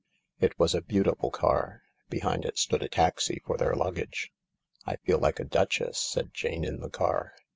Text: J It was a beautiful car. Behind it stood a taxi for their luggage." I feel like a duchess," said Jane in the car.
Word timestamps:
J 0.39 0.47
It 0.47 0.57
was 0.57 0.73
a 0.73 0.81
beautiful 0.81 1.29
car. 1.29 1.83
Behind 2.09 2.43
it 2.43 2.57
stood 2.57 2.81
a 2.81 2.89
taxi 2.89 3.39
for 3.45 3.55
their 3.55 3.75
luggage." 3.75 4.31
I 4.87 4.95
feel 4.95 5.19
like 5.19 5.39
a 5.39 5.45
duchess," 5.45 5.99
said 5.99 6.33
Jane 6.33 6.65
in 6.65 6.79
the 6.79 6.89
car. 6.89 7.33